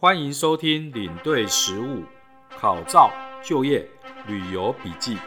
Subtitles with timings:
[0.00, 2.04] 欢迎收听领队实务
[2.56, 3.10] 考照
[3.42, 3.84] 就业
[4.28, 5.18] 旅游笔记，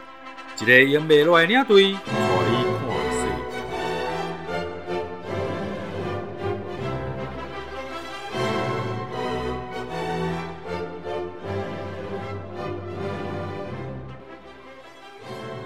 [0.58, 3.28] 一个用袂落的领队，带你看世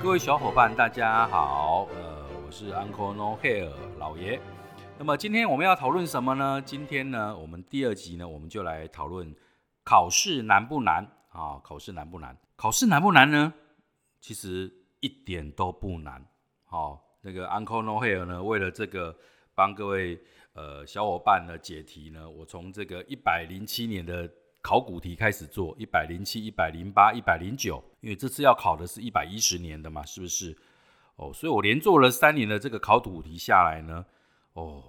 [0.02, 3.68] 各位小伙伴，大家好，呃，我是 Uncle No Hair
[4.00, 4.40] 老爷。
[4.98, 6.60] 那么今天我们要讨论什么呢？
[6.64, 9.30] 今天呢，我们第二集呢，我们就来讨论
[9.84, 11.60] 考试难不难啊？
[11.62, 12.34] 考试难不难？
[12.56, 13.52] 考试难不难呢？
[14.20, 16.24] 其实一点都不难。
[16.64, 19.14] 好，那个 Uncle No Hair 呢，为了这个
[19.54, 20.18] 帮各位
[20.54, 24.28] 呃小伙伴呢解题呢，我从这个一百零七年的
[24.62, 30.56] 考古题开始做，一百零七、一百零八、一百零九，因为这次要考的是一百一十年的嘛，是不是？
[31.16, 34.02] 哦，所以我连做了三年的这个考古题下来呢。
[34.56, 34.82] 哦，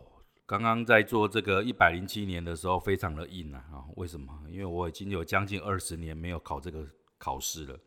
[0.46, 3.66] 刚刚在做这个一百零七年的时候，非常的硬啊！
[3.70, 4.34] 啊，为什么？
[4.50, 7.78] 因为我已经有将近二十年没有考这个考试了。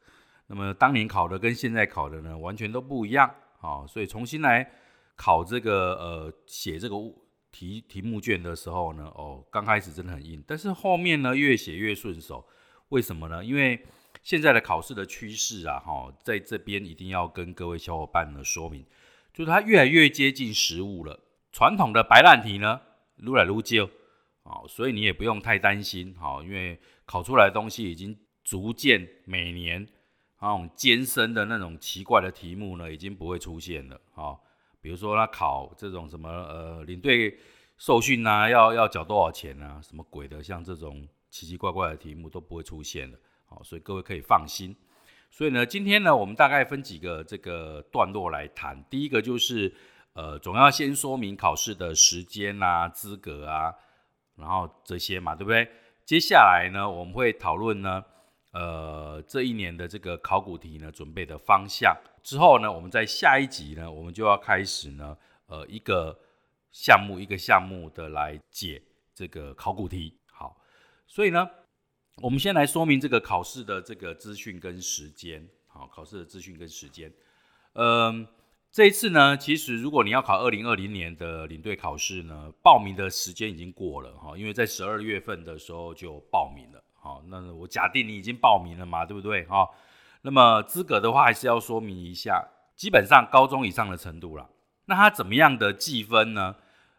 [0.49, 3.87] 那么当年考的跟现在考的呢，完全都不一样啊！
[3.87, 4.71] 所以重新来
[5.17, 6.97] 考这个呃写这个
[7.51, 12.47] 题题目卷的时候呢，哦，刚开始真的很硬，但是后面呢越写越顺手。
[12.91, 13.43] 为什么呢？
[13.43, 13.83] 因为
[14.23, 18.85] 现在的考试的趋势啊，哈，在这边一定要跟各位小伙伴呢说明，
[19.33, 21.19] 就是它越来越接近实物了。
[21.53, 22.81] 传统的白烂题呢，
[23.17, 23.91] 撸来撸旧，
[24.45, 29.85] 哦，所以你也不用太担心，好，因为考出来的东西已经逐渐每年
[30.41, 34.45] 那种艰深的那种奇怪的题目呢，已经不会出现了，好，
[34.81, 37.37] 比如说他考这种什么呃领队
[37.77, 44.77] 受训啊，要要缴多少钱啊，什么鬼的，像这种奇奇怪怪的题目都不会出现了，好，所以各位可以放心。
[45.31, 49.75] 所以呢，今天呢，我们大概分几个这个段落来谈，第一个就是。
[50.15, 53.73] 呃，总要先说明考试的时间啊、资格啊，
[54.35, 55.71] 然后这些嘛，对不对？
[56.05, 58.05] 接下来呢，我们会讨论呢，
[58.51, 61.97] 呃，这一年的这个考古题呢，准备的方向。
[62.25, 66.19] 之后呢，我们在下一集呢，我们就要开始呢，呃，一个
[66.73, 68.83] 项目一个项目的来解
[69.15, 70.19] 这个考古题。
[70.33, 70.61] 好，
[71.07, 71.49] 所以呢，
[72.17, 75.49] 我们先来说明这个考试的这个资讯跟时间。
[75.69, 77.13] 好，考试的资讯跟时间，
[77.75, 78.27] 嗯。
[78.73, 86.81] 这一次呢，其实如果你要考二零二零年的领队考试呢，报名的时间已经过了哈，因为在十二月份的时候就报名了。
[86.95, 89.45] 好，那我假定你已经报名了嘛，对不对？
[89.47, 89.69] 哈，
[90.23, 94.49] 那么资格的话还是要说明一下，基本上高中以上的程度了。
[94.85, 96.55] 那它怎么样的计分呢？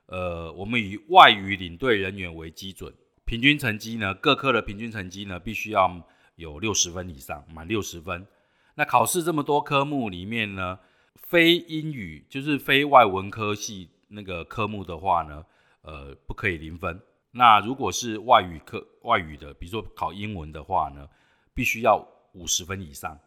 [0.07, 2.93] 呃，我们以外语领队人员为基准，
[3.23, 5.89] 平均成绩呢，各科的平均成绩呢，必须要
[6.35, 8.27] 有六十分以上，满六十分。
[8.75, 10.77] 那考试这么多科目里面呢？
[11.15, 15.45] 非英语就是非外文科系那个科目的话呢，
[15.81, 16.99] 呃，不可以零分。
[17.31, 21.07] 那如果是外语科外语的，比如说考英文的话呢，
[21.53, 23.17] 必须要五十分以上，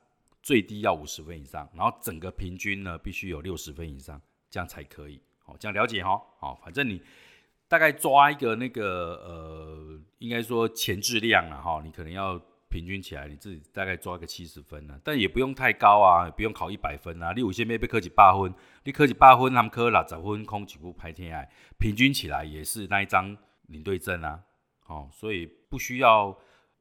[0.42, 4.20] 最低要五十分以上，然后整个平均呢必须有六十分以上，
[4.50, 5.20] 这样才可以。
[5.42, 6.20] 好，这样了解哈。
[6.38, 7.00] 好，反正你
[7.68, 12.40] 大概抓一个那个呃，应该说前质量了哈，你可能要。
[12.74, 17.32] 平均起来，你自己大概抓个七十分呢，但也不用太高啊，不用考一百分啊。
[17.32, 18.52] 你有些没被科几八分，
[18.82, 21.48] 你科几八分，他们科六十分，空几步排天爱，
[21.78, 23.36] 平均起来也是那一张
[23.68, 24.40] 领队证啊。
[24.88, 26.36] 哦，所以不需要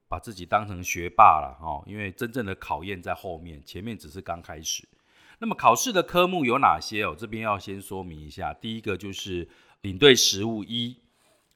[0.07, 4.89] 把自己当成学霸了哦，因为真正的考验在后面，前面只是刚开始。
[5.37, 7.15] 那么考试的科目有哪些哦？
[7.15, 9.47] 这边要先说明一下，第一个就是
[9.81, 10.97] 领队实务一，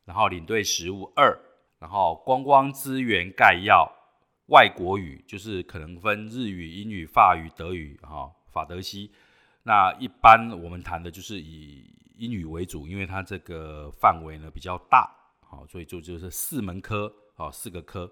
[0.06, 1.40] 然后领队实务二，
[1.80, 3.97] 然后观光资源概要。
[4.48, 9.12] 外国语就是可能分日语、英语、法语、德语，哈，法德西。
[9.64, 18.10] 那一般我们谈的就是以英语为主，因为它这个范围呢比较大，好，所以就就是四门科，好，四个科。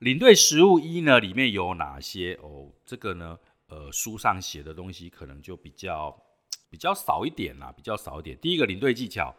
[0.00, 2.34] 领队实务一呢里面有哪些？
[2.42, 6.20] 哦，这个呢，呃，书上写的东西可能就比较
[6.68, 8.36] 比较少一点啦，比较少一点。
[8.38, 9.32] 第一个领队技巧，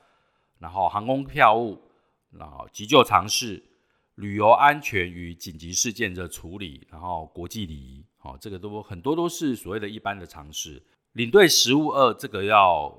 [0.59, 1.81] 然后航空票务，
[2.31, 3.61] 然后急救常识。
[4.15, 10.81] 旅游安全与紧急事件的处理，然后国际礼仪，好，这个都很多都是所谓的一般的常识。
[11.13, 12.95] 领队实务二这个要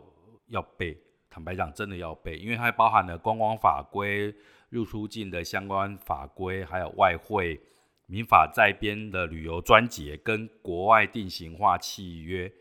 [0.49, 0.97] 要背，
[1.31, 4.35] 坦白讲真的要背，因为它包含了观光法规、
[4.71, 7.61] 入出境的相关法规，还有外汇、
[8.07, 12.53] 民法在编的旅游专节跟国外定型化契约，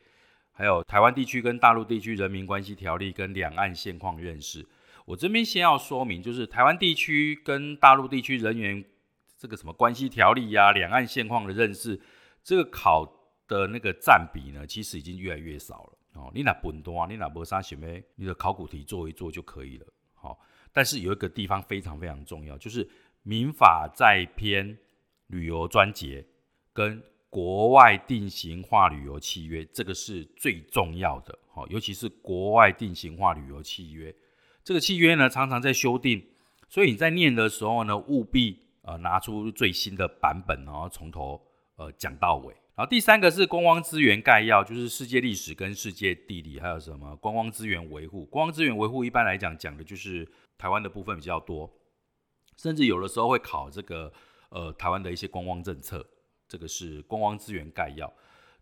[0.52, 4.64] 还有台湾地区跟大陆地区人民关系条例跟两岸现况认识。
[5.06, 8.84] 我这边先要说明，就是台湾地区跟大陆地区人员
[9.38, 12.00] 这个什么关系条例呀、两岸现况的认识，
[12.44, 13.06] 这个考
[13.48, 15.98] 的那个占比呢，其实已经越来越少了。
[16.14, 18.04] 哦，你那本多啊，你那博啥学咩？
[18.16, 19.88] 你的考古题做一做就可以了。
[20.14, 20.40] 好，
[20.72, 22.88] 但是有一个地方非常非常重要，就是
[23.24, 24.78] 民法在编
[25.28, 26.26] 旅游专节
[26.72, 31.38] 跟国外定型化旅游契约，这个是最重要的。
[31.52, 34.14] 好，尤其是国外定型化旅游契约，
[34.64, 36.26] 这个契约呢常常在修订，
[36.70, 41.42] 所以你在念的时候呢，务必呃拿出最新的版本，然后从头
[41.76, 42.54] 呃讲到尾。
[42.76, 48.26] 然后第三个是观光资源概要，就是世界历史跟世界地理，还有什么观光资源维护。
[48.26, 50.28] 观光资源维护一般来讲讲的就是
[50.58, 51.72] 台湾的部分比较多，
[52.58, 54.12] 甚至有的时候会考这个
[54.50, 56.04] 呃台湾的一些观光政策，
[56.48, 58.12] 这个是观光资源概要。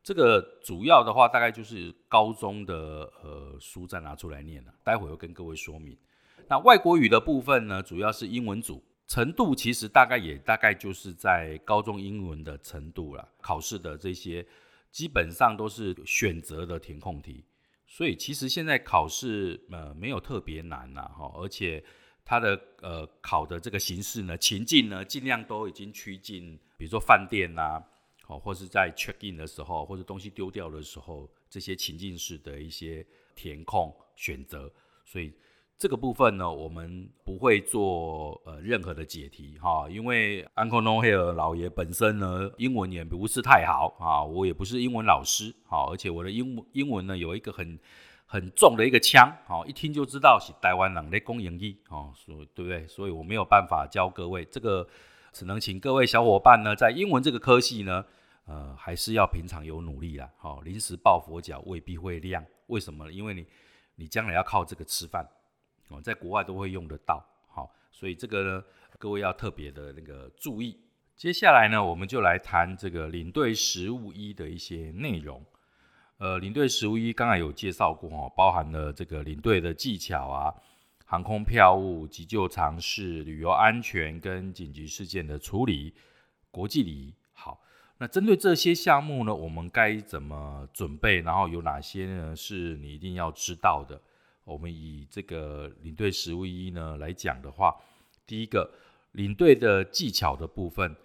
[0.03, 2.75] 这个主要的话大概就是高中的
[3.24, 5.98] 呃书再拿出来念了，待会会跟各位说明。
[6.48, 8.83] 那外国语的部分呢，主要是英文组。
[9.07, 14.45] 程度其实大概也大概就是在高中英文的程度了，考试的这些
[14.89, 17.44] 基本上都是选择的填空题，
[17.86, 21.83] 所以其实现在考试呃没有特别难呐哈，而且
[22.24, 27.83] 它的呃考的这个形式呢情境呢尽量都已经趋近，比如说饭店呐，
[28.31, 33.06] 哦或是在 check in 的时候或者东西丢掉的时候这些情境式的一些
[33.36, 34.72] 填空选择，
[35.06, 35.33] 所以。
[35.81, 47.80] 这个部分呢，我们不会做呃任何的解题哈，因为 Uncle No Hair 老爷本身呢，英文也不是太好啊，我也不是英文老师好，而且我的英文英文呢有一个很
[48.28, 52.86] 很重的一个腔，好，一听就知道是台湾人的公英语哦，所以对不对？
[52.88, 54.88] 所以我没有办法教各位，这个
[55.33, 58.06] 只能请各位小伙伴呢，在英文这个科系呢，
[58.45, 63.11] 呃，还是要平常有努力啦，好，临时抱佛脚未必会亮，为什么？
[63.11, 63.45] 因为你
[63.95, 65.27] 你将来要靠这个吃饭。
[65.89, 68.63] 哦，在国外都会用得到，好，所以这个呢，
[68.97, 70.79] 各位要特别的那个注意。
[71.17, 75.45] 接下来呢，我们就来谈这个领队实务一的一些内容。
[76.17, 80.55] 呃，领队实务一刚才有介绍过哦，包含了这个领队的技巧啊，
[81.05, 85.94] 航空票务、急救常识、旅游安全跟紧急事件的处理、
[86.49, 87.13] 国际礼仪。
[87.33, 87.61] 好，
[88.01, 91.21] 那针对这些项目呢，我们该怎么准备？
[91.21, 94.01] 然后有哪些呢是你一定要知道的？
[94.44, 97.75] 我们以这个领队实务一呢来讲的话，
[98.25, 98.71] 第一个
[99.12, 100.95] 领队的技巧的部分，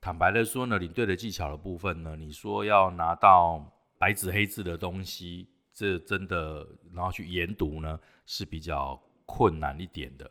[0.00, 3.62] 坦白的说呢，领队的技巧的部分呢，你说要拿到
[3.98, 10.30] 白纸黑字的东西，这真的然后去研读呢是比较困难一点的。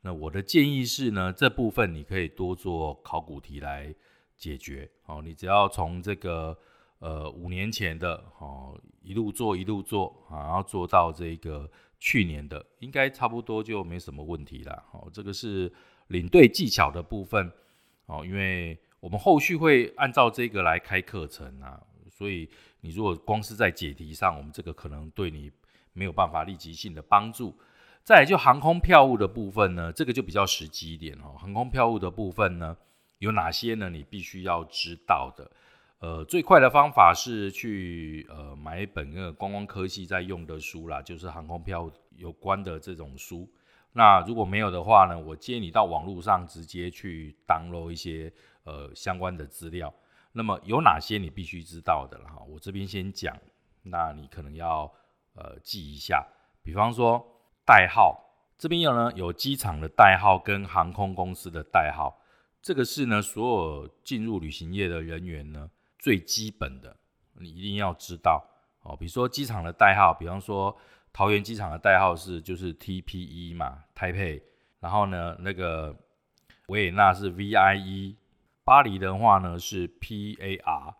[0.00, 3.94] 那我的建议是呢，这部分你可以多做考古题来
[4.38, 4.88] 解决。
[5.04, 6.56] 哦，你只要从这个
[7.00, 11.70] 呃五年前的哦一路做一路做啊，然后做到这个。
[12.00, 14.84] 去年的应该差不多就没什么问题了。
[14.92, 15.68] 哦，这个是
[16.06, 17.50] 领队技巧的部分
[18.06, 22.48] 哦，因为我们后续会按照这个来开课程啊，所以
[22.82, 25.50] 你如果光是在解题上，我们这个可能对你
[25.92, 27.58] 没有办法立即性的帮助。
[28.04, 31.34] 再就航空票务的部分呢，这个就比较实际一点哦。
[31.36, 32.76] 航空票务的部分呢，
[33.18, 33.90] 有哪些呢？
[33.90, 35.50] 你必须要知道的。
[36.00, 43.48] 呃，最快的方法是去呃买一本那个观光科系在用的书啦，就是航空票有关的这种书。
[43.92, 48.32] 那如果没有的话呢，我建议你到网络上直接去 download 一些
[48.62, 49.92] 呃相关的资料。
[50.30, 52.44] 那么有哪些你必须知道的了哈？
[52.48, 53.36] 我这边先讲，
[53.82, 54.88] 那你可能要
[55.34, 56.24] 呃记一下。
[56.62, 57.26] 比方说
[57.64, 58.22] 代号，
[58.56, 62.20] 这边有呢有机场的代号跟航空公司的代号，
[62.60, 65.70] 这个是呢所有进入旅行业的人员呢。
[66.00, 66.96] 最基本的，
[67.32, 68.48] 你一定要知道
[68.82, 68.96] 哦。
[68.96, 70.74] 比如说机场的代号，比方说
[71.12, 74.40] 桃园机场的代号是就是 TPE 嘛，台北。
[74.78, 75.94] 然后呢，那个
[76.68, 78.14] 维也纳是 VIE，
[78.62, 80.94] 巴黎的话呢是 PAR。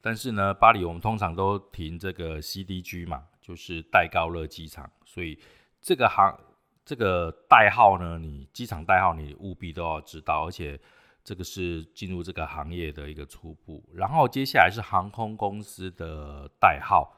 [0.00, 4.88] 但是呢，巴黎我们通常都停这个 CDG 嘛，就是戴高乐机场。
[5.04, 5.36] 所以
[5.80, 6.38] 这个行
[6.84, 10.80] 这个代号呢，你机场代号你务必都要知道，而且。
[11.26, 17.12] 这个是进入这个行业的一个初步，然后接下来是航空公司的代号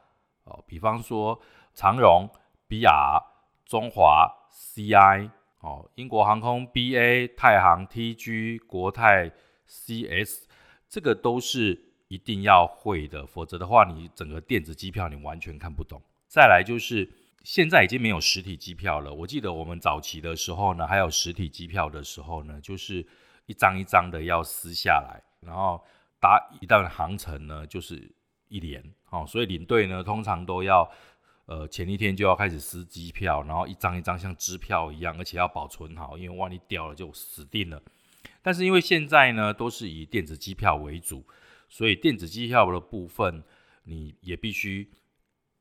[0.45, 1.39] 哦，比方说
[1.75, 2.27] 长荣、
[2.67, 3.21] BR、
[3.63, 9.31] 中华、CI 哦，英国航空 BA、太行 TG、国泰
[9.67, 10.45] CS，
[10.89, 16.01] 这个都是一定要会的，否则的话你整个电子机票你完全看不懂。
[16.27, 17.07] 再来就是
[17.43, 23.05] 现在已经没有实体机票了，我记得我们早期的时候呢，还有实体机票的时候呢，就是。
[23.49, 25.83] 一张一张的要撕下来，然后
[26.19, 28.07] 搭一段航程呢，就是
[28.47, 28.79] 一连
[29.09, 30.87] 哦，所以领队呢通常都要
[31.47, 37.81] 呃前一天就要开始撕机票，然后一张一张像支票一样，而且要保存好，因为万一掉了就死定了。
[38.43, 41.25] 但是因为现在呢都是以电子机票为主，
[41.67, 43.43] 所以电子机票的部分
[43.85, 44.91] 你也必须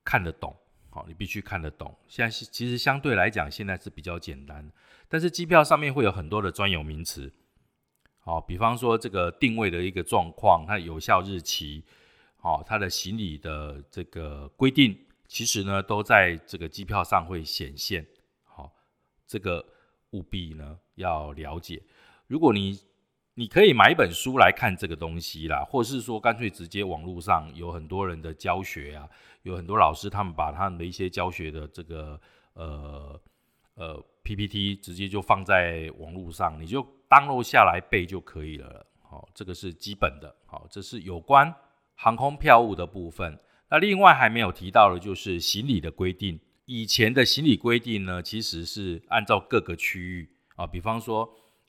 [0.04, 0.54] 看得懂，
[0.90, 1.96] 好，你必须看得懂。
[2.06, 4.70] 现在其实相对来讲现在是比较简单，
[5.08, 7.32] 但是机票上面会有很多的专有名词。
[8.20, 11.82] 好，比方说这个定位的一个状况，它有效日期，
[12.36, 18.06] 好，它的行李的这个规定，其实呢都在这个机票上会显现。
[18.44, 18.70] 好，
[19.26, 19.64] 这个
[20.10, 21.82] 务必呢要了解。
[22.26, 22.78] 如果你
[23.32, 29.08] 你可以买一本书来看这个东西啦，或是说干脆直接网络上有很多人的教学啊，
[29.42, 32.20] 有很多老师他们把他们的一些教学的这个
[32.54, 33.20] 呃
[33.74, 38.86] 呃 PPT 直接就放在网络上，你就 download 下来背就可以了。
[39.02, 40.34] 好，这个是基本的。
[40.46, 41.54] 好，这是有关
[41.94, 43.38] 航空票务的部分。
[43.70, 46.38] 那另外还没有提到的就是行李的规定。
[46.66, 51.28] 以前的行李规定呢，其实是按照各个区域啊，比方说。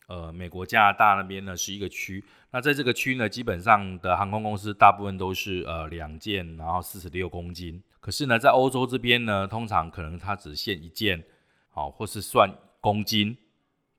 [0.09, 7.79] 呃，美国、加拿大那边呢是一个区，那在这个区呢，基本上的航空公司大部分都是呃两件，然后四十六公斤。
[7.99, 11.23] 可是呢，在欧洲这边呢，通常可能它只限一件，
[11.69, 13.37] 好，或是算公斤。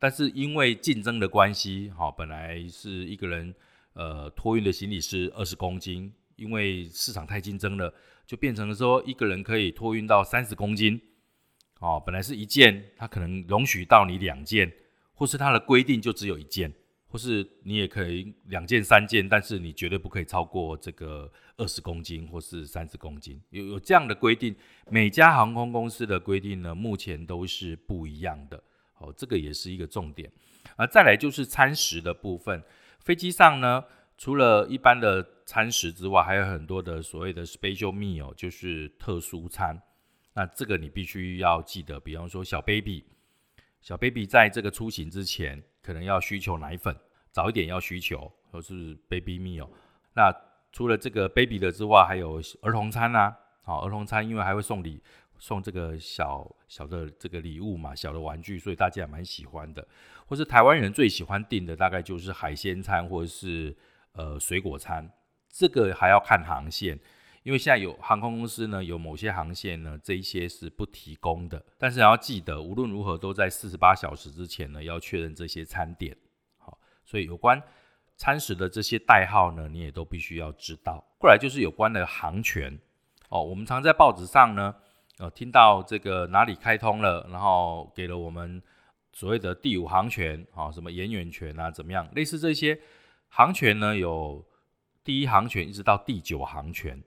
[0.00, 3.54] 但是因为竞争的关系，好，本来是一个人
[3.92, 7.95] 呃托运的行李是二十公斤，因为市场太竞争了，
[8.26, 11.00] 就变成了说一个人可以托运到三十公斤。
[11.78, 14.73] 哦，本来是一件，它可能容许到你两件。
[15.12, 16.73] 或是它的规定就只有一件，
[17.07, 24.57] 或是你也可以两件、三件，但是你绝对不可以超过这个二十公斤或是三十公斤，有有这样的规定。
[24.88, 28.64] 每家航空公司的规定呢，目前都是不一样的。
[29.00, 30.30] 哦，这个也是一个重点。
[30.76, 32.62] 啊，再来就是餐食的部分，
[33.00, 33.85] 飞机上呢，
[34.16, 39.83] 除了一般的餐食之外，还有很多的所谓的 special meal，就是特殊餐。
[40.35, 43.04] 那这个你必须要记得，比方说小 baby。
[43.80, 46.95] 小 baby 在这个出行之前，可能要需求奶粉，
[47.33, 49.69] 早一点要需求，或是 baby meal。
[50.12, 50.30] 那
[50.71, 55.02] 除了这个 baby 的之外，还有儿童餐啊，好，儿童餐因为还会送礼，
[55.40, 59.85] 送这个小小的这个礼物嘛，小的玩具，所以大家也蛮喜欢的。
[60.26, 63.76] 或是台湾人最喜欢订的，大概就是海鲜餐或者是
[64.12, 65.11] 呃水果餐，
[65.49, 66.97] 这个还要看航线。
[67.42, 71.64] 因为现在有航空公司呢，有某些航线呢，这一些是不提供的。
[71.78, 76.14] 但是你要记得，无论如何都在四十八小时之前呢，要确认这些餐点。
[76.59, 77.61] 好，所以有关
[78.18, 81.02] 餐食的这些代号呢，你也都必须要知道。
[81.18, 82.78] 过来就是有关的航权
[83.30, 84.76] 哦，我们常在报纸上呢，
[85.20, 88.62] 呃，听到这个哪里开通了，然后给了我们
[89.12, 92.08] 所谓的第五航权，啊，什么延远权啊，怎么样？
[92.14, 92.80] 类似这些
[93.28, 94.42] 航权呢，有
[95.04, 96.98] 第一航权一直到第九航权。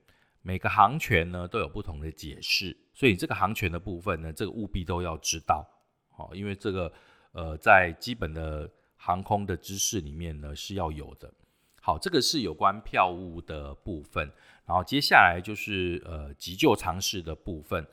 [0.43, 5.65] 每个航权呢都有不同的解释，所以这个航权的部分呢，这个务必都要知道，
[6.11, 6.93] 好，因为这个
[7.31, 11.33] 呃在基本的航空的知识里面呢是要有的。
[11.81, 14.31] 好，这个是有关票务的部分，
[14.65, 17.85] 然后接下来就是呃急救常识的部分，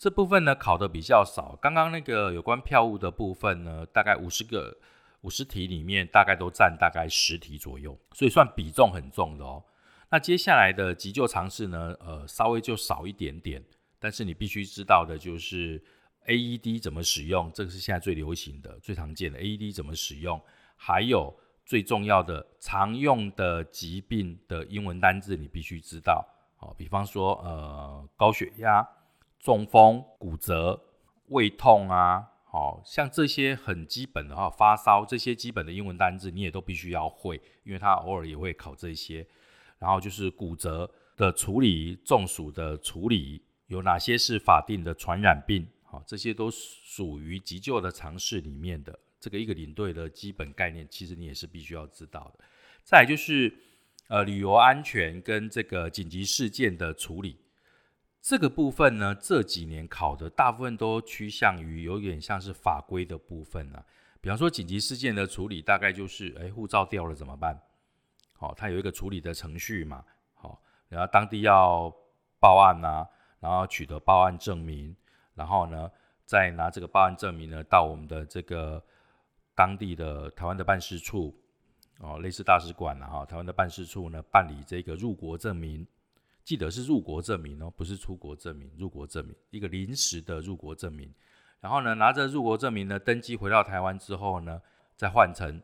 [0.00, 1.58] 这部分呢考的比较少。
[1.60, 4.74] 刚刚那个有关票务的部分呢，大概五十个
[5.20, 9.62] 五十题里面大概都占大概十题左右，所以算比重很重的哦。
[10.08, 11.94] 那接下来的急救尝试呢？
[12.00, 13.62] 呃，稍微就少一点点，
[13.98, 15.78] 但是你必须知道的就是
[16.24, 20.40] AED 怎么使用，这个是现在最流行的、最常见的 AED 怎么使用，
[20.76, 26.26] 还有最重要的常用的疾病的英文单字你必须知道。
[26.56, 28.82] 好，比方说呃高血压、
[29.40, 30.80] 中风、骨折、
[31.28, 39.26] 胃痛啊，好像这些很基本的哈，发烧这些基本的英文单字你也都必须要会，因为他偶尔也会考这些。
[39.78, 45.66] 然后就是骨折的处理、中暑的处理，有哪些是法定的传染病？
[45.84, 52.44] 好，这些都属于急救的常识里面的这个一个领队的基本概念，其实你也是必须要知道的。
[52.84, 53.50] 再就是
[54.08, 57.38] 呃旅游安全跟这个紧急事件的处理
[58.20, 63.84] 这个部分呢，这几年考的大部分都趋向于有点像是法规的部分啊。
[64.20, 67.58] 比方说紧急事件的处理，大概就是哎护照掉了怎么办？
[68.34, 71.90] 好，它有一个处理的程序嘛，好，然后当地要
[72.38, 73.06] 报案呐，
[73.38, 74.94] 然后取得报案证明，
[75.34, 75.90] 然后呢，
[76.26, 78.82] 再拿这个报案证明呢，到我们的这个
[79.54, 81.34] 当地的台湾的办事处，
[82.00, 85.86] 哦，类似大使馆了哈，台湾的办事处呢，办理这个入国证明，
[86.44, 91.12] 记得是入国证明哦，不是出国证明，入国证明，一个临时的入国证明，
[91.60, 94.60] 然后呢，拿着入国证明呢，登机回到台湾之后呢，
[94.96, 95.62] 再换成。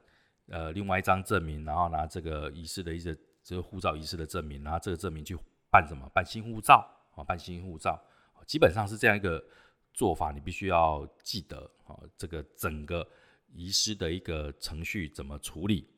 [0.49, 5.37] 呃，另外一张证明，然后拿这个遗失的一些这个护照遗失的证明，拿这个证明去
[5.73, 6.09] 办什么？
[6.15, 8.01] 办新护照啊，办新护照，
[8.47, 9.45] 基本上是这样一个
[9.93, 13.05] 做法，你必须要记得啊，这个整个
[13.53, 15.89] 遗失的一个程序怎么处理？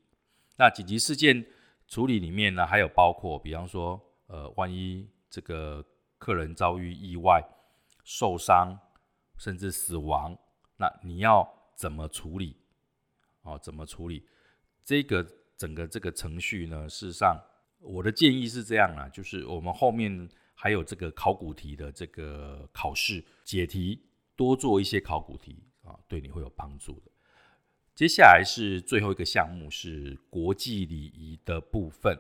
[0.57, 1.45] 那紧急事件
[1.87, 5.85] 处理里面呢，还有包括，比方说，呃，万一这个
[6.17, 7.43] 客人遭遇意外、
[8.05, 8.79] 受伤，
[9.37, 10.39] 甚至死亡，
[10.77, 12.57] 那你要怎么处理？
[13.43, 14.27] 哦，怎么处理？
[14.85, 17.39] 这个整个这个程序呢，事实上
[17.81, 24.03] 我的建议是这样啦，就是我们后面还有这个考古题的这个考试解题，
[24.37, 27.11] 多做一些考古题啊，对你会有帮助的。
[27.95, 32.19] 接下来是最后一个项目，是国际礼仪的部分。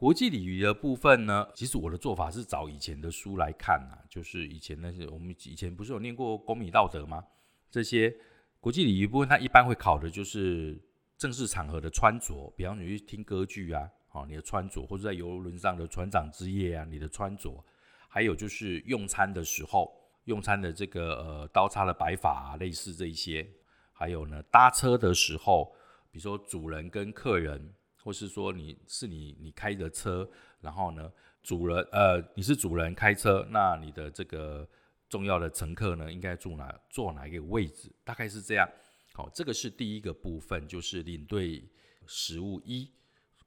[0.00, 7.22] 国际礼仪的部分呢，其实我的做法是找以前的书来看啊，就是以前那些我们以前不是有念过公民道德吗？
[7.70, 8.16] 这些
[8.60, 10.82] 国际礼仪部分，它一般会考的就是
[11.18, 17.62] 正式场合的穿着，比方你去听歌剧啊，哦，你的穿着，或者在游轮上的船长之夜啊，你的穿着，
[18.08, 19.92] 还有就是用餐的时候，
[20.24, 23.46] 用餐的这个呃刀叉的摆法啊，类似这一些。
[23.92, 25.74] 还有呢，搭车的时候，
[26.10, 30.28] 比如说主人跟客人，或是说你是你你开着车，
[30.60, 31.10] 然后呢，
[31.42, 34.68] 主人呃你是主人开车，那你的这个
[35.08, 37.92] 重要的乘客呢，应该住哪坐哪一个位置？
[38.04, 38.68] 大概是这样。
[39.12, 41.68] 好，这个是第一个部分，就是领队
[42.06, 42.90] 实务一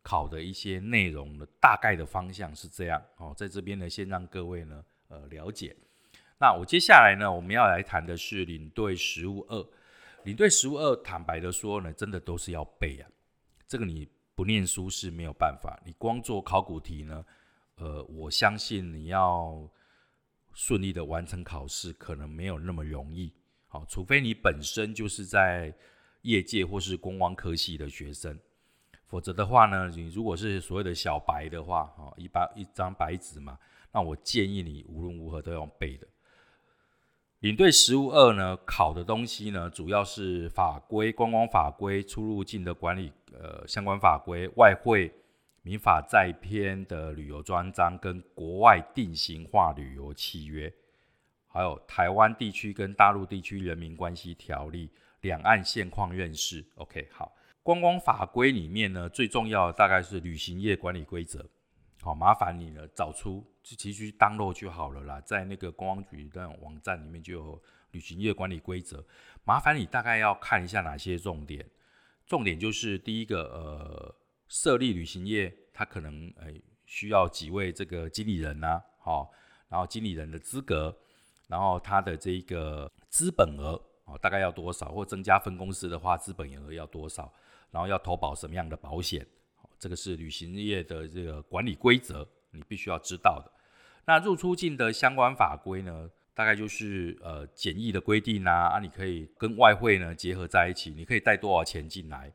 [0.01, 3.01] 考的一些内容的大概的方向是这样。
[3.17, 5.75] 哦，在这边呢，先让各位呢呃了解。
[6.39, 9.65] 那我接下来呢，我们要来谈的是领队实务二。
[10.25, 13.10] 领队实务二，坦白的说呢，真的都是要背啊。
[13.65, 15.79] 这个你不念书是没有办法。
[15.85, 17.25] 你光做考古题呢，
[17.75, 19.69] 呃，我相信你要
[20.53, 23.31] 顺利的完成考试，可能没有那么容易。
[23.67, 25.73] 好，除非你本身就是在
[26.21, 28.39] 业界或是公光科系的学生，
[29.07, 33.57] 否则的话呢，你如果是所谓的小白的话，哦，一般一张白纸嘛，
[33.91, 36.07] 那我建议你无论如何都要背的。
[37.39, 45.11] 领队实务二呢，考的东西呢，主要是法规、观光法规、出入境的管理，呃，相关法规、外汇、
[45.61, 50.71] 民法在编的旅游专章跟国外定型化旅游契约，
[51.47, 54.89] 还有台湾地区跟大陆地区人民关系条例、
[55.21, 56.65] 两岸现况认识。
[56.75, 61.49] OK，好，观光法规里面呢，最重要的大概是旅行业管理规则。
[62.01, 69.05] 好，麻烦你了，找出就其实当落就好了啦，在那个公安局的网站里面就有旅行业管理规则。
[69.45, 71.65] 麻烦你大概要看一下哪些重点，
[72.25, 74.15] 重点就是第一个，呃，
[74.47, 79.31] 设立旅行业，它可能诶需要几位这个经理人呐，好，
[79.69, 80.95] 然后经理人的资格，
[81.47, 87.31] 然后他的这个资本额哦，大概要多少，或增加分公司的话，资本额要多少，
[87.71, 89.25] 然后要投保什么样的保险。
[89.79, 93.51] 这个是旅行业的这个管理规则，你必须要知道的。
[94.05, 102.34] 那入出境的相关法规呢，大概就是呃简易的规定啊，啊，你可以跟外汇呢结合在一起，你可以带多少钱进来，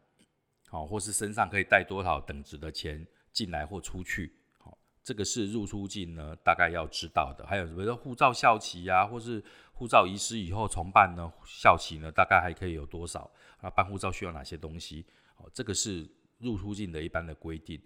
[0.69, 7.47] 好，或是身上可以带多少等值的钱进来或出去，好，这个是入出境呢大概要知道的。
[7.47, 13.31] 还有什么护照效期啊，或是护照遗失以后重办呢，效期呢大概还可以有多少？
[13.61, 15.05] 啊，办护照需要哪些东西？
[15.35, 16.09] 好，这个是。
[16.41, 17.83] 入出境的一般的规定，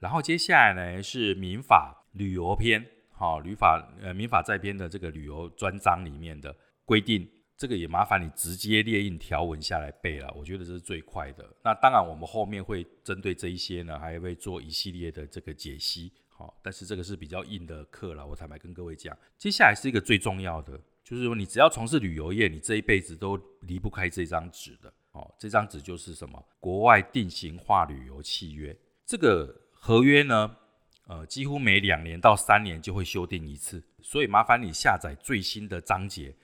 [0.00, 2.84] 然后接下来呢是民法旅游篇，
[3.22, 6.52] 好，旅法呃民法在编的这个旅游专章里面的
[6.84, 7.24] 规定，
[7.56, 11.48] 这个也麻烦你直接列印条文下来背了，我觉得这是最快的。
[11.62, 19.16] 那当然我们后面会针对这一些呢，还会做一系列的这个解析，好，但是这个是比较硬的课了，我坦白跟各位讲。
[19.38, 24.92] 接下来是一个最重要的，就是说你只要从事旅游业，你这一辈子都离不开这张纸的。
[25.12, 26.44] 哦，这张纸就是什么？
[26.58, 28.76] 国外定型化旅游契约。
[29.06, 30.56] 这个合约呢，
[31.12, 36.34] 呃，几乎每两年到三年就会修订一次，所以麻烦你下载最新的章节，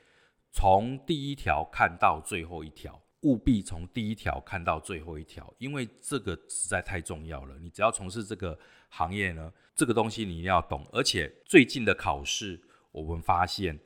[0.52, 7.58] 从第一条看到最后一条，务必从第一条看到最后一条，因为这个实在太重要了。
[7.58, 8.58] 你只要从事这个
[8.90, 10.86] 行业呢，这个东西你一定要懂。
[10.92, 12.60] 而且最近的考试，
[12.92, 13.78] 我们发现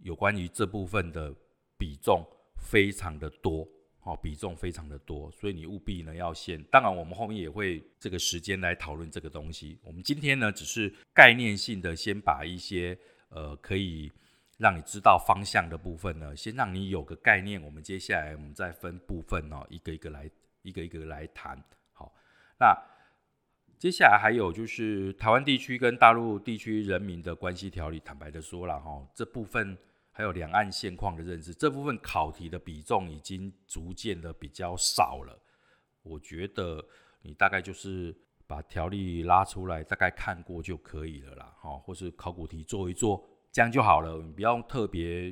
[0.00, 1.34] 有关于这部分的
[1.78, 2.22] 比重
[2.58, 3.66] 非常的多。
[4.06, 6.62] 哦，比重非常的多，所以你务必呢要先。
[6.70, 9.76] 当然，我们后面也会这个时间来讨论这个东西。
[9.82, 12.96] 我们今天呢只是概念性的，先把一些
[13.30, 14.12] 呃可以
[14.58, 17.60] 让你知道方向的部分呢，先让你有个概念。
[17.60, 20.30] 我们接下来我们再分部分哦，一个一个来，
[20.62, 21.60] 一个一个来谈。
[21.92, 22.14] 好，
[22.60, 22.80] 那
[23.76, 27.98] 接下来还有就是台湾地区跟大陆地区人民的关系条例。
[28.04, 29.76] 坦白的说了哈，这部分。
[30.16, 35.38] 还有两岸现况的认识，这部分考题的比重已经逐渐的比较少了。
[36.00, 36.82] 我觉得
[37.20, 44.16] 你大概就是把条例拉出来，大概看过就可以了啦，哈，或是考古题做一做，这样就好了。
[44.22, 45.28] 你不要特别，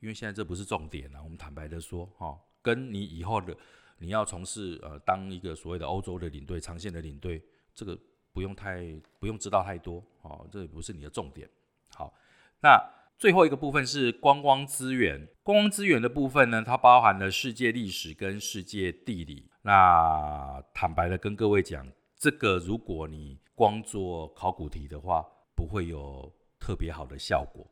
[0.00, 1.22] 因为现在这不是重点了。
[1.22, 3.54] 我们坦白的说，哈，跟你以后的
[3.98, 7.98] 你要从事呃当一个所谓的欧洲的领队、长线的领队，这个
[8.32, 11.46] 不用太不用知道太多，哦，这也不是你的重点。
[11.90, 12.14] 好，
[12.62, 12.82] 那。
[13.22, 19.48] 最后一个部分是观光资源，观光资源的部分呢，它包含了世界历史跟世界地理。
[19.62, 21.86] 那坦白的跟各位讲，
[22.18, 27.64] 这个如果你光做考古题的话，不会有特别好的效果。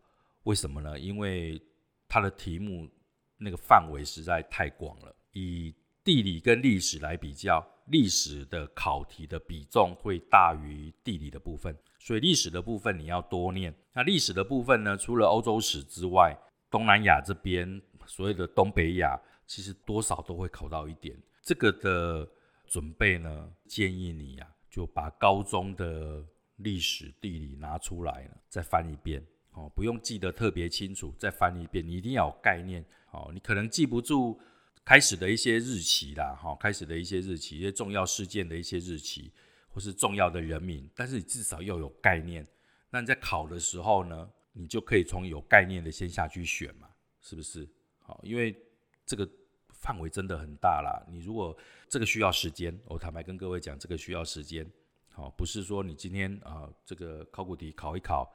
[0.44, 0.96] 为什么呢？
[0.96, 1.60] 因为
[2.08, 2.88] 它的题目
[3.36, 5.12] 那个范围实在太广了。
[5.32, 11.76] 以地理跟历史来比较，历史的考题的比重会大于地理的部分。
[12.00, 13.72] 所以历史的部分你要多念。
[13.92, 14.96] 那历史的部分呢？
[14.96, 16.36] 除了欧洲史之外，
[16.70, 21.14] 东南亚这边所谓的东北亚，其实多少都会考到一点。
[21.42, 22.26] 这个的
[22.66, 26.24] 准备呢，建议你呀，就把高中的
[26.56, 33.30] 历史地理拿出来了，再翻一遍哦，不用记得特别清楚，再翻一遍，你一定要有概念哦。
[33.34, 34.40] 你可能记不住
[34.84, 39.30] 开始的一些日期啦，哈，开始的一些日期，一些重要事件的一些日期。
[39.72, 42.46] 或是重要的人名，但是你至少要有概念。
[42.90, 46.88] 那你在考的时候呢，你就可以从有概念的先下去选嘛，
[47.20, 47.68] 是不是？
[48.00, 48.54] 好，因为
[49.06, 49.28] 这个
[49.68, 51.00] 范围真的很大啦。
[51.09, 51.56] 你如果
[51.88, 54.68] 这个需要时间，我坦白跟各位讲，这个需要时间。
[55.12, 58.35] 好，不是说你今天啊，这个考古题考一考，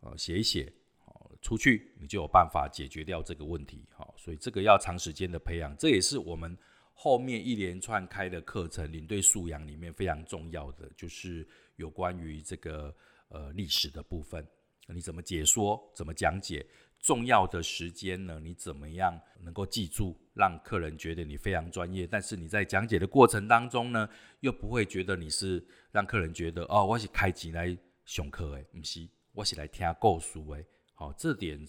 [0.00, 3.86] 呃，写一写，好，出去你就有办法解决掉这个问题。
[3.94, 6.56] 好，所以这个要长时间的培养，这也是我们。
[6.98, 12.92] 后面一连串开的课程，领队素养里面非常重要的就是有关于这个
[13.28, 14.44] 呃历史的部分，
[14.88, 16.66] 你怎么解说，怎么讲解，
[16.98, 18.40] 重要的时间呢？
[18.42, 22.06] 你怎么样能够记住，让客人觉得你非常专业？
[22.06, 24.08] 但是你在讲解的过程当中呢，
[24.40, 30.66] 又不会觉得你是让客人觉得哦，我是开机来上课诶，不是，我是来听故事诶。
[30.94, 31.62] 好，这点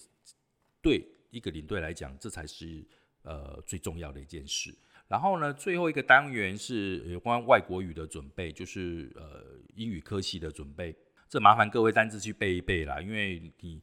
[0.80, 2.82] 对一个领队来讲，这才是
[3.22, 4.74] 呃最重要的一件事。
[5.08, 9.42] 然后呢，最后一个单元是有关外国语的准备，就是呃
[9.74, 10.94] 英语科系的准备。
[11.30, 13.82] 这麻烦各位单字去背一背啦，因为你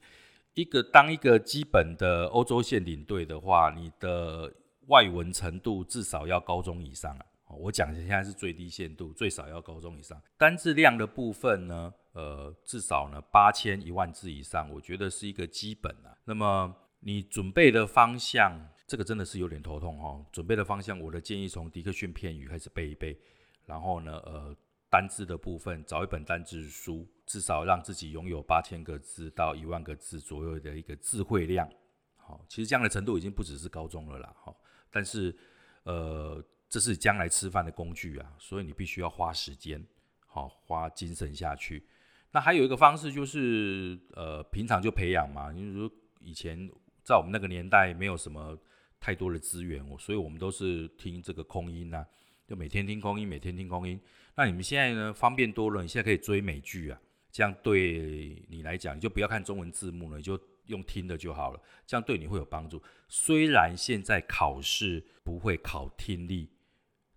[0.54, 4.54] 一个当一个基本的欧洲线领队的话，你的
[4.86, 7.26] 外文程度至少要高中以上啊。
[7.58, 10.22] 我讲的现在是最低限度，最少要高中以上。
[10.38, 16.16] 单字量的部分呢，呃，至少呢八千一万字以上，我觉得是一个基本啊。
[16.26, 18.70] 那么你准备的方向。
[18.88, 20.26] 这个真的是有点头痛哈。
[20.32, 23.18] 准备的方向，我的建议从迪克逊片语开始背一背，
[23.66, 24.56] 然后呢，呃，
[24.90, 31.70] 单字的部分找一本单字书，至少让自己拥有八千个字到一万个字左右的一个智慧量。
[32.18, 34.36] 好，其实这样的程度已经不只是高中了啦。
[34.38, 35.36] 好，但是
[35.84, 39.86] 呃，这是将来吃饭的工具啊，所以你必须要花时间，
[40.26, 41.86] 好，花精神下去。
[42.32, 45.52] 那还有一个方式就是，呃，平常就培养嘛。
[45.52, 46.70] 你如以前
[47.06, 48.60] 在我们那个年代没有什么。
[48.98, 52.04] 太多的资源，我所以我们都是听这个空音呐，
[52.48, 54.00] 就每天听空音，每天听空音。
[54.36, 57.00] 那你们现在呢，方便多了，你现在可以追美剧啊，
[57.32, 62.82] 这样对你来讲，你就不要看中文字幕了，你就用听的就好了，这样对你会有帮助。
[63.08, 66.50] 虽然现在考试不会考听力，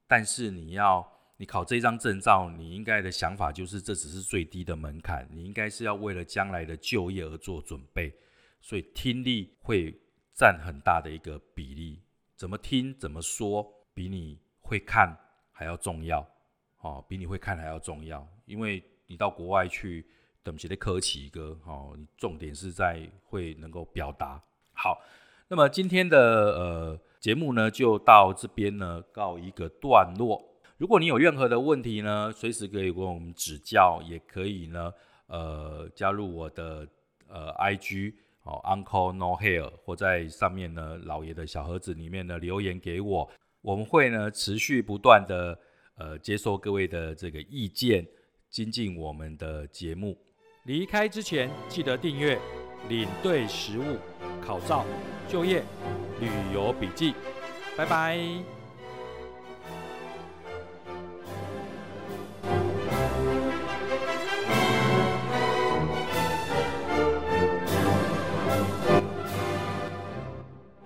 [0.06, 8.12] 但是你要你考这张证照，你应该的想法就是这只是最低的门槛，你应该是要为了将来的就业而做准备，
[8.60, 10.00] 所以听力会。
[10.38, 12.00] 占很大的一个比例，
[12.36, 15.18] 怎么听怎么说，比你会看
[15.50, 16.24] 还要重要，
[16.78, 20.06] 哦，比你会看还要重要，因为你到国外去，
[20.44, 24.40] 等于的科奇哥，哦，你重点是在会能够表达。
[24.72, 25.02] 好，
[25.48, 30.40] 那么今天的呃节目呢，就到这边呢告一个段落。
[30.76, 34.94] 如果你有任何的问题呢，随时可以问我们指教，也可以呢，
[35.26, 36.88] 呃，加入我的
[37.26, 38.14] 呃 IG。
[38.48, 43.30] 哦，Uncle No Hair，或在上面呢，老爷的小盒子里面呢留言给我，
[43.60, 45.58] 我们会呢持续不断的
[45.96, 48.06] 呃接受各位的这个意见，
[48.48, 50.16] 精进我们的节目。
[50.64, 52.38] 离开之前记得订阅
[52.88, 53.98] 领队实务
[54.40, 54.84] 考照
[55.28, 55.62] 就业
[56.18, 57.14] 旅游笔记，
[57.76, 58.57] 拜拜。